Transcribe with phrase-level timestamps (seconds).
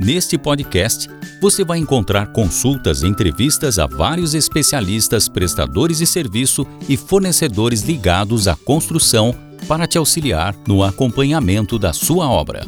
[0.00, 1.08] Neste podcast,
[1.40, 8.46] você vai encontrar consultas e entrevistas a vários especialistas, prestadores de serviço e fornecedores ligados
[8.46, 9.34] à construção
[9.66, 12.64] para te auxiliar no acompanhamento da sua obra.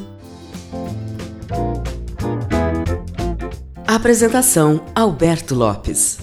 [3.86, 6.18] Apresentação: Alberto Lopes.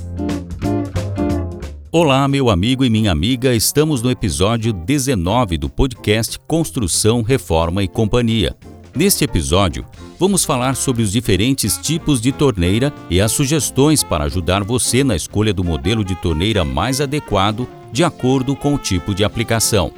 [1.89, 7.87] Olá, meu amigo e minha amiga, estamos no episódio 19 do podcast Construção, Reforma e
[7.87, 8.57] Companhia.
[8.93, 9.85] Neste episódio,
[10.19, 15.15] vamos falar sobre os diferentes tipos de torneira e as sugestões para ajudar você na
[15.15, 19.91] escolha do modelo de torneira mais adequado de acordo com o tipo de aplicação.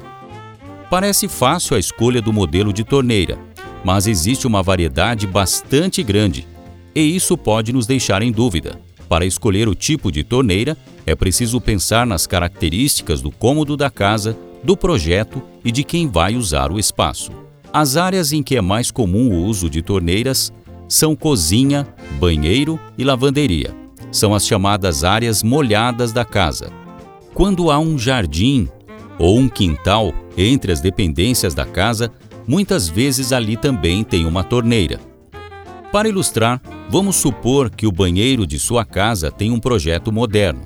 [0.90, 3.38] Parece fácil a escolha do modelo de torneira,
[3.84, 6.46] mas existe uma variedade bastante grande
[6.94, 8.80] e isso pode nos deixar em dúvida.
[9.08, 14.36] Para escolher o tipo de torneira, é preciso pensar nas características do cômodo da casa,
[14.62, 17.49] do projeto e de quem vai usar o espaço.
[17.72, 20.52] As áreas em que é mais comum o uso de torneiras
[20.88, 21.86] são cozinha,
[22.18, 23.72] banheiro e lavanderia.
[24.10, 26.72] São as chamadas áreas molhadas da casa.
[27.32, 28.68] Quando há um jardim
[29.20, 32.10] ou um quintal entre as dependências da casa,
[32.44, 34.98] muitas vezes ali também tem uma torneira.
[35.92, 40.62] Para ilustrar, vamos supor que o banheiro de sua casa tem um projeto moderno.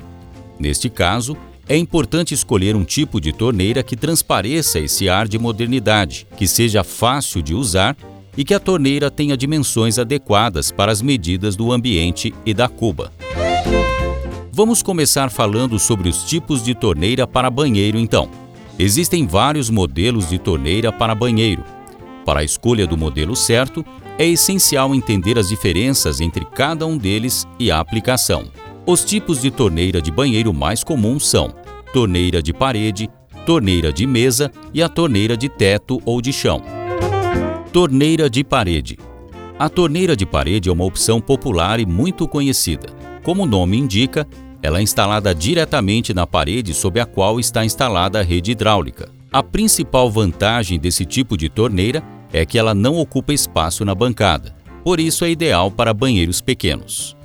[0.59, 1.37] Neste caso,
[1.69, 6.85] é importante escolher um tipo de torneira que transpareça esse ar de modernidade, que seja
[6.85, 7.97] fácil de usar
[8.37, 13.13] e que a torneira tenha dimensões adequadas para as medidas do ambiente e da cuba.
[14.53, 18.29] Vamos começar falando sobre os tipos de torneira para banheiro então.
[18.79, 21.65] Existem vários modelos de torneira para banheiro.
[22.25, 23.85] Para a escolha do modelo certo,
[24.19, 28.45] é essencial entender as diferenças entre cada um deles e a aplicação.
[28.87, 31.55] Os tipos de torneira de banheiro mais comuns são
[31.91, 33.09] torneira de parede,
[33.47, 36.61] torneira de mesa e a torneira de teto ou de chão.
[37.73, 38.99] Torneira de parede.
[39.59, 42.89] A torneira de parede é uma opção popular e muito conhecida.
[43.23, 44.27] Como o nome indica,
[44.61, 49.09] ela é instalada diretamente na parede sob a qual está instalada a rede hidráulica.
[49.33, 54.55] A principal vantagem desse tipo de torneira é que ela não ocupa espaço na bancada,
[54.85, 57.17] por isso é ideal para banheiros pequenos.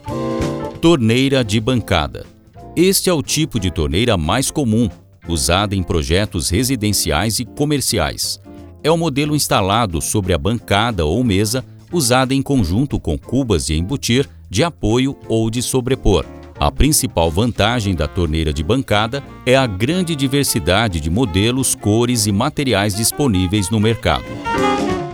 [0.81, 2.25] Torneira de bancada.
[2.73, 4.89] Este é o tipo de torneira mais comum,
[5.27, 8.39] usada em projetos residenciais e comerciais.
[8.81, 13.77] É o modelo instalado sobre a bancada ou mesa, usada em conjunto com cubas de
[13.77, 16.25] embutir, de apoio ou de sobrepor.
[16.57, 22.31] A principal vantagem da torneira de bancada é a grande diversidade de modelos, cores e
[22.31, 24.23] materiais disponíveis no mercado.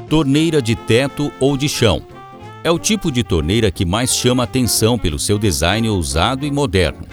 [0.07, 2.03] Torneira de teto ou de chão
[2.65, 7.05] é o tipo de torneira que mais chama atenção pelo seu design ousado e moderno.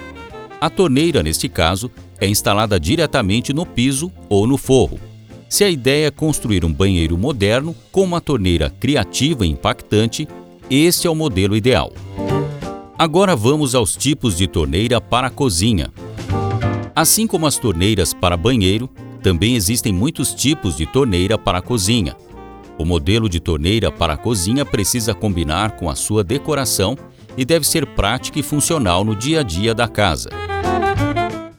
[0.58, 4.98] A torneira, neste caso, é instalada diretamente no piso ou no forro.
[5.50, 10.26] Se a ideia é construir um banheiro moderno com uma torneira criativa e impactante,
[10.70, 11.92] este é o modelo ideal.
[12.98, 15.92] Agora vamos aos tipos de torneira para a cozinha.
[16.96, 18.88] Assim como as torneiras para banheiro,
[19.22, 22.16] também existem muitos tipos de torneira para a cozinha.
[22.82, 26.98] O modelo de torneira para a cozinha precisa combinar com a sua decoração
[27.36, 30.30] e deve ser prática e funcional no dia a dia da casa.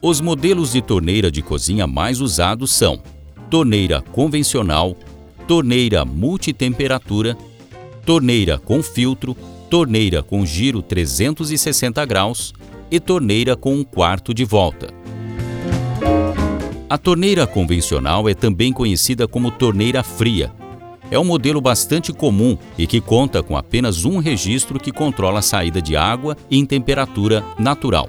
[0.02, 3.00] Os modelos de torneira de cozinha mais usados são
[3.48, 4.94] torneira convencional,
[5.48, 7.38] torneira multitemperatura,
[8.04, 9.34] torneira com filtro,
[9.70, 12.52] torneira com giro 360 graus
[12.90, 14.92] e torneira com um quarto de volta.
[16.90, 20.52] A torneira convencional é também conhecida como torneira fria
[21.14, 25.42] é um modelo bastante comum e que conta com apenas um registro que controla a
[25.42, 28.08] saída de água em temperatura natural.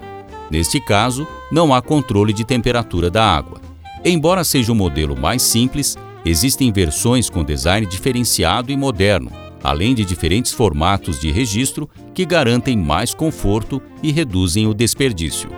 [0.50, 3.62] Neste caso, não há controle de temperatura da água.
[4.04, 9.32] Embora seja um modelo mais simples, existem versões com design diferenciado e moderno,
[9.64, 15.50] além de diferentes formatos de registro que garantem mais conforto e reduzem o desperdício.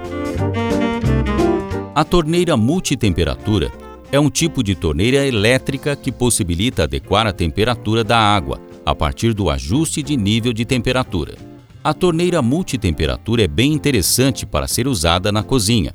[1.95, 3.71] A torneira multitemperatura
[4.11, 9.33] é um tipo de torneira elétrica que possibilita adequar a temperatura da água, a partir
[9.33, 11.35] do ajuste de nível de temperatura.
[11.83, 15.93] A torneira multitemperatura é bem interessante para ser usada na cozinha.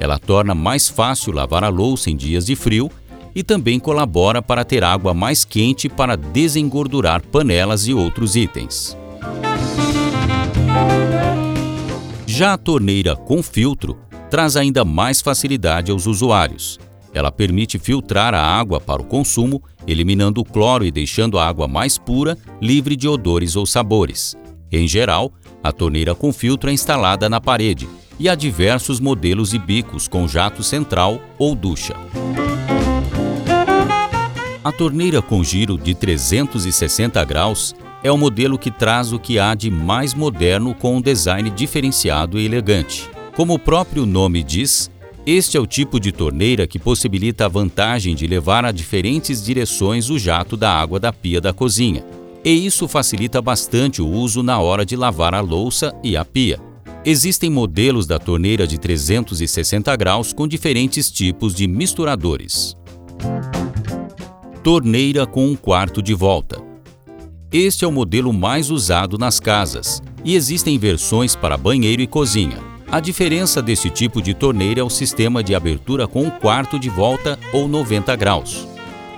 [0.00, 2.90] Ela torna mais fácil lavar a louça em dias de frio
[3.34, 8.96] e também colabora para ter água mais quente para desengordurar panelas e outros itens.
[12.26, 13.98] Já a torneira com filtro
[14.30, 16.78] traz ainda mais facilidade aos usuários.
[17.12, 21.66] Ela permite filtrar a água para o consumo, eliminando o cloro e deixando a água
[21.66, 24.36] mais pura, livre de odores ou sabores.
[24.70, 25.32] Em geral,
[25.62, 27.88] a torneira com filtro é instalada na parede
[28.18, 31.94] e há diversos modelos e bicos com jato central ou ducha.
[34.62, 39.54] A torneira com giro de 360 graus é o modelo que traz o que há
[39.54, 43.08] de mais moderno com um design diferenciado e elegante.
[43.34, 44.90] Como o próprio nome diz,
[45.30, 50.08] este é o tipo de torneira que possibilita a vantagem de levar a diferentes direções
[50.08, 52.02] o jato da água da pia da cozinha.
[52.42, 56.58] E isso facilita bastante o uso na hora de lavar a louça e a pia.
[57.04, 62.74] Existem modelos da torneira de 360 graus com diferentes tipos de misturadores.
[64.64, 66.58] Torneira com um quarto de volta.
[67.52, 72.67] Este é o modelo mais usado nas casas e existem versões para banheiro e cozinha.
[72.90, 76.88] A diferença desse tipo de torneira é o sistema de abertura com um quarto de
[76.88, 78.66] volta ou 90 graus.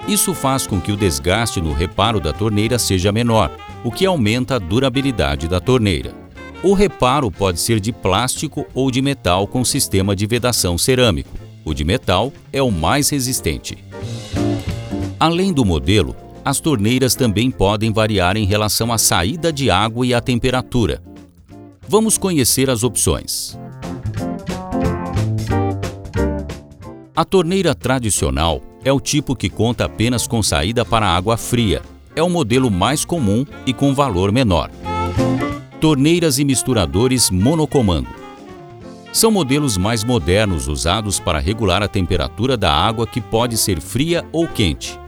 [0.09, 3.49] Isso faz com que o desgaste no reparo da torneira seja menor,
[3.85, 6.13] o que aumenta a durabilidade da torneira.
[6.65, 11.39] O reparo pode ser de plástico ou de metal com sistema de vedação cerâmico.
[11.65, 13.79] O de metal é o mais resistente.
[15.19, 20.13] Além do modelo, as torneiras também podem variar em relação à saída de água e
[20.13, 21.01] à temperatura.
[21.87, 23.60] Vamos conhecer as opções.
[27.21, 31.83] A torneira tradicional é o tipo que conta apenas com saída para água fria.
[32.17, 34.71] É o modelo mais comum e com valor menor.
[35.83, 38.09] Torneiras e misturadores monocomando.
[39.13, 44.25] São modelos mais modernos usados para regular a temperatura da água que pode ser fria
[44.33, 44.99] ou quente.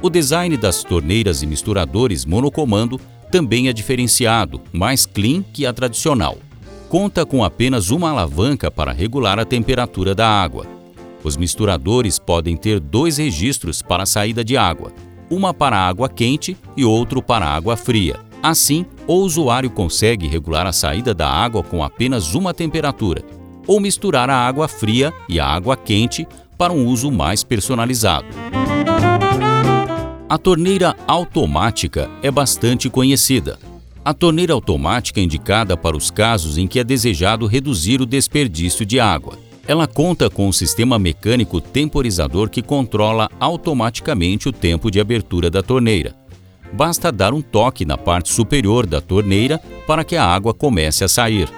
[0.00, 2.98] O design das torneiras e misturadores monocomando
[3.30, 6.38] também é diferenciado, mais clean que a tradicional.
[6.88, 10.77] Conta com apenas uma alavanca para regular a temperatura da água.
[11.22, 14.92] Os misturadores podem ter dois registros para a saída de água,
[15.30, 18.20] uma para água quente e outro para água fria.
[18.42, 23.22] Assim, o usuário consegue regular a saída da água com apenas uma temperatura,
[23.66, 26.26] ou misturar a água fria e a água quente
[26.56, 28.26] para um uso mais personalizado.
[30.28, 33.58] A torneira automática é bastante conhecida.
[34.04, 38.86] A torneira automática é indicada para os casos em que é desejado reduzir o desperdício
[38.86, 39.47] de água.
[39.68, 45.62] Ela conta com um sistema mecânico temporizador que controla automaticamente o tempo de abertura da
[45.62, 46.16] torneira.
[46.72, 51.08] Basta dar um toque na parte superior da torneira para que a água comece a
[51.08, 51.50] sair.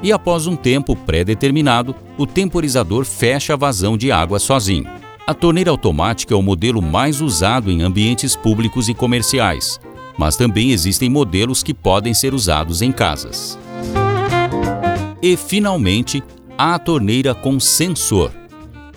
[0.00, 4.86] E após um tempo pré-determinado, o temporizador fecha a vazão de água sozinho.
[5.26, 9.80] A torneira automática é o modelo mais usado em ambientes públicos e comerciais,
[10.16, 13.58] mas também existem modelos que podem ser usados em casas.
[15.20, 16.22] E, finalmente,
[16.58, 18.32] a torneira com sensor.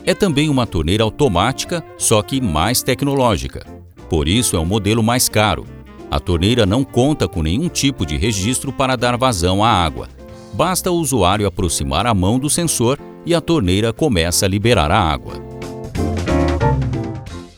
[0.06, 3.65] É também uma torneira automática, só que mais tecnológica.
[4.09, 5.65] Por isso é um modelo mais caro.
[6.09, 10.07] A torneira não conta com nenhum tipo de registro para dar vazão à água.
[10.54, 14.99] Basta o usuário aproximar a mão do sensor e a torneira começa a liberar a
[14.99, 15.33] água.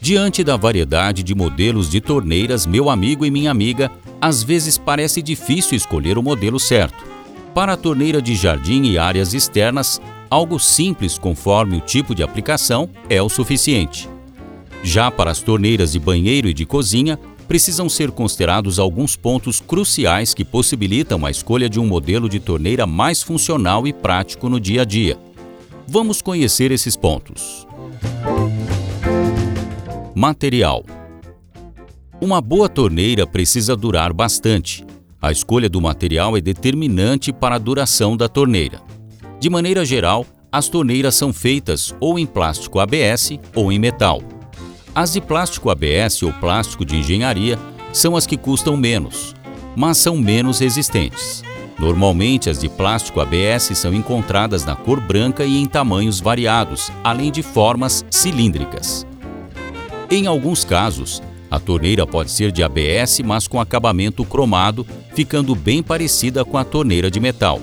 [0.02, 5.22] Diante da variedade de modelos de torneiras, meu amigo e minha amiga, às vezes parece
[5.22, 7.12] difícil escolher o modelo certo.
[7.54, 12.90] Para a torneira de jardim e áreas externas, algo simples conforme o tipo de aplicação
[13.10, 14.10] é o suficiente.
[14.82, 20.34] Já para as torneiras de banheiro e de cozinha, precisam ser considerados alguns pontos cruciais
[20.34, 24.84] que possibilitam a escolha de um modelo de torneira mais funcional e prático no dia
[24.84, 25.20] a dia.
[25.86, 27.68] Vamos conhecer esses pontos.
[30.16, 30.86] Material:
[32.22, 34.86] Uma boa torneira precisa durar bastante.
[35.22, 38.82] A escolha do material é determinante para a duração da torneira.
[39.40, 44.20] De maneira geral, as torneiras são feitas ou em plástico ABS ou em metal.
[44.96, 47.60] As de plástico ABS ou plástico de engenharia
[47.94, 49.36] são as que custam menos,
[49.76, 51.44] mas são menos resistentes.
[51.78, 57.32] Normalmente, as de plástico ABS são encontradas na cor branca e em tamanhos variados, além
[57.32, 59.06] de formas cilíndricas.
[60.10, 65.84] Em alguns casos, a torneira pode ser de ABS, mas com acabamento cromado, ficando bem
[65.84, 67.60] parecida com a torneira de metal.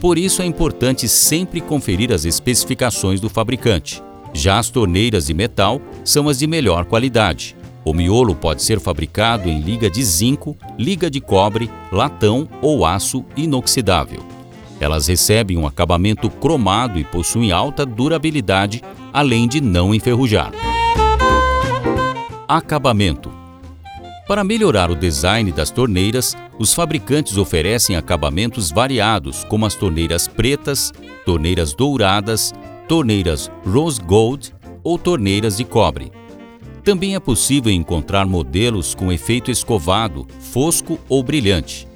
[0.00, 4.02] Por isso é importante sempre conferir as especificações do fabricante.
[4.34, 7.54] Já as torneiras de metal são as de melhor qualidade.
[7.84, 13.24] O miolo pode ser fabricado em liga de zinco, liga de cobre, latão ou aço
[13.36, 14.20] inoxidável.
[14.80, 20.71] Elas recebem um acabamento cromado e possuem alta durabilidade, além de não enferrujar.
[22.54, 23.32] Acabamento
[24.28, 30.92] para melhorar o design das torneiras, os fabricantes oferecem acabamentos variados, como as torneiras pretas,
[31.24, 32.52] torneiras douradas,
[32.86, 34.54] torneiras rose gold
[34.84, 36.12] ou torneiras de cobre.
[36.84, 41.88] Também é possível encontrar modelos com efeito escovado, fosco ou brilhante.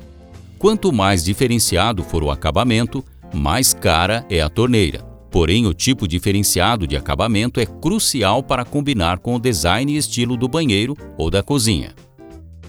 [0.59, 5.16] Quanto mais diferenciado for o acabamento, mais cara é a torneira.
[5.37, 10.35] Porém, o tipo diferenciado de acabamento é crucial para combinar com o design e estilo
[10.35, 11.95] do banheiro ou da cozinha.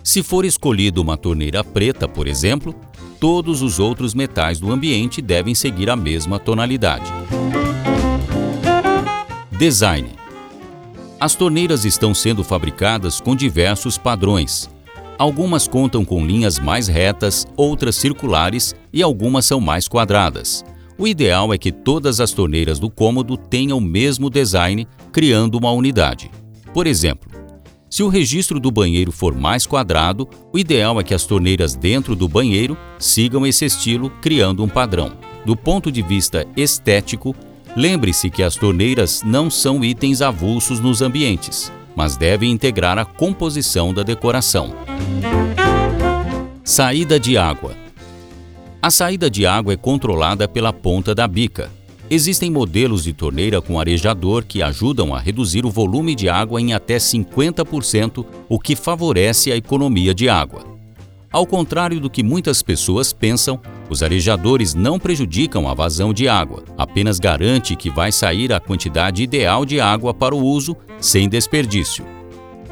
[0.03, 2.75] Se for escolhido uma torneira preta, por exemplo,
[3.21, 7.09] todos os outros metais do ambiente devem seguir a mesma tonalidade.
[9.57, 10.09] Design
[11.21, 14.69] As torneiras estão sendo fabricadas com diversos padrões.
[15.17, 20.65] Algumas contam com linhas mais retas, outras circulares e algumas são mais quadradas.
[20.99, 25.71] O ideal é que todas as torneiras do cômodo tenham o mesmo design, criando uma
[25.71, 26.31] unidade.
[26.73, 27.29] Por exemplo,
[27.89, 32.15] se o registro do banheiro for mais quadrado, o ideal é que as torneiras dentro
[32.15, 35.13] do banheiro sigam esse estilo, criando um padrão.
[35.45, 37.35] Do ponto de vista estético,
[37.75, 43.93] lembre-se que as torneiras não são itens avulsos nos ambientes, mas devem integrar a composição
[43.93, 44.73] da decoração.
[46.63, 47.86] Saída de água.
[48.81, 51.69] A saída de água é controlada pela ponta da bica,
[52.09, 56.73] Existem modelos de torneira com arejador que ajudam a reduzir o volume de água em
[56.73, 60.61] até 50%, o que favorece a economia de água.
[61.29, 66.63] Ao contrário do que muitas pessoas pensam, os arejadores não prejudicam a vazão de água,
[66.77, 72.05] apenas garante que vai sair a quantidade ideal de água para o uso sem desperdício.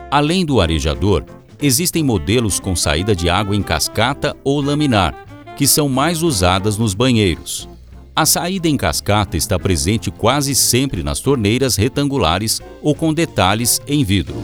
[0.10, 1.26] Além do arejador,
[1.62, 5.25] existem modelos com saída de água em cascata ou laminar,
[5.56, 7.68] que são mais usadas nos banheiros.
[8.16, 14.04] A saída em cascata está presente quase sempre nas torneiras retangulares ou com detalhes em
[14.04, 14.36] vidro.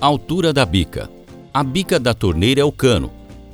[0.00, 1.08] Altura da bica.
[1.54, 3.10] A bica da torneira é o cano.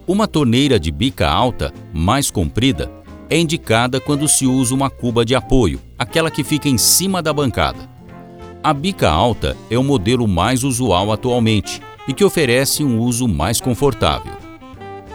[0.07, 2.91] Uma torneira de bica alta, mais comprida,
[3.29, 7.33] é indicada quando se usa uma cuba de apoio, aquela que fica em cima da
[7.33, 7.89] bancada.
[8.63, 13.61] A bica alta é o modelo mais usual atualmente e que oferece um uso mais
[13.61, 14.46] confortável.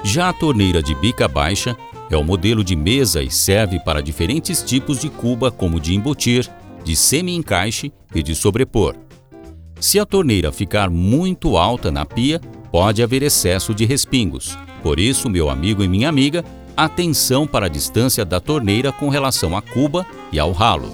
[0.04, 1.78] Já a torneira de bica baixa
[2.10, 6.50] é o modelo de mesa e serve para diferentes tipos de cuba, como de embutir,
[6.84, 8.96] de semi-encaixe e de sobrepor.
[9.80, 12.42] Se a torneira ficar muito alta na pia,
[12.72, 14.58] pode haver excesso de respingos.
[14.82, 16.44] Por isso, meu amigo e minha amiga,
[16.76, 20.92] atenção para a distância da torneira com relação à cuba e ao ralo.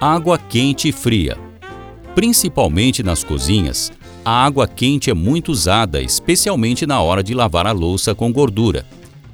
[0.00, 1.36] Água quente e fria.
[2.14, 3.92] Principalmente nas cozinhas,
[4.26, 8.84] a água quente é muito usada, especialmente na hora de lavar a louça com gordura.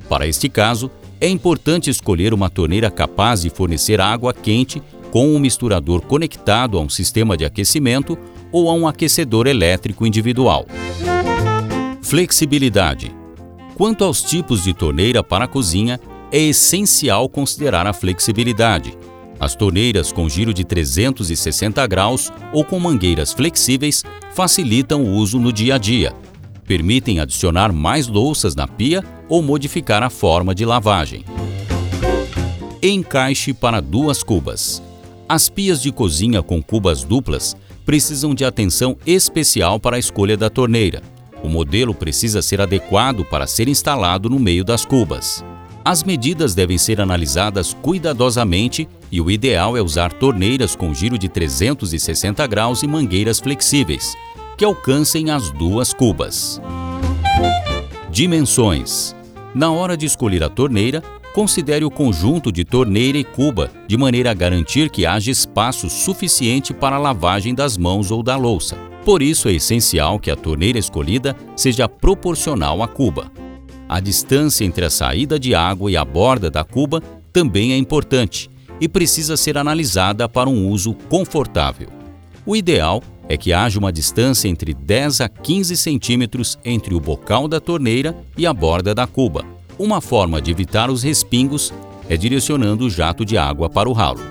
[0.07, 5.39] Para este caso, é importante escolher uma torneira capaz de fornecer água quente com um
[5.39, 8.19] misturador conectado a um sistema de aquecimento
[8.53, 10.67] ou a um aquecedor elétrico individual.
[12.03, 13.11] Flexibilidade.
[13.75, 15.99] Quanto aos tipos de torneira para a cozinha,
[16.31, 18.95] é essencial considerar a flexibilidade.
[19.43, 25.53] As torneiras com giro de 360 graus ou com mangueiras flexíveis facilitam o uso no
[25.53, 26.15] dia a dia.
[26.65, 31.25] Permitem adicionar mais louças na pia ou modificar a forma de lavagem.
[32.81, 34.81] Encaixe para duas cubas.
[35.29, 40.49] As pias de cozinha com cubas duplas precisam de atenção especial para a escolha da
[40.49, 41.03] torneira.
[41.43, 45.45] O modelo precisa ser adequado para ser instalado no meio das cubas.
[45.85, 51.29] As medidas devem ser analisadas cuidadosamente e o ideal é usar torneiras com giro de
[51.29, 54.15] 360 graus e mangueiras flexíveis,
[54.57, 56.61] que alcancem as duas cubas.
[58.11, 59.17] Dimensões.
[59.53, 61.03] Na hora de escolher a torneira,
[61.35, 66.73] considere o conjunto de torneira e cuba, de maneira a garantir que haja espaço suficiente
[66.73, 68.77] para a lavagem das mãos ou da louça.
[69.05, 73.33] Por isso é essencial que a torneira escolhida seja proporcional à cuba.
[73.93, 78.51] A distância entre a saída de água e a borda da cuba também é importante
[78.81, 81.89] e precisa ser analisada para um uso confortável.
[82.47, 87.47] O ideal é que haja uma distância entre 10 a 15 centímetros entre o bocal
[87.47, 89.45] da torneira e a borda da cuba.
[89.79, 91.71] Uma forma de evitar os respingos
[92.09, 94.23] é direcionando o jato de água para o ralo.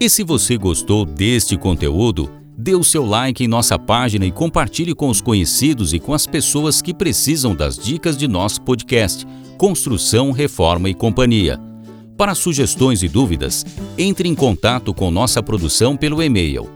[0.00, 2.28] E se você gostou deste conteúdo,
[2.62, 6.28] dê o seu like em nossa página e compartilhe com os conhecidos e com as
[6.28, 9.26] pessoas que precisam das dicas de nosso podcast
[9.58, 11.58] Construção, Reforma e Companhia.
[12.16, 13.66] Para sugestões e dúvidas,
[13.98, 16.70] entre em contato com nossa produção pelo e-mail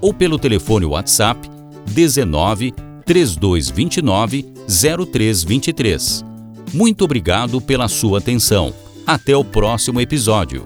[0.00, 1.48] ou pelo telefone WhatsApp
[1.86, 2.74] 19
[3.06, 6.31] 3229 0323.
[6.72, 8.72] Muito obrigado pela sua atenção.
[9.06, 10.64] Até o próximo episódio.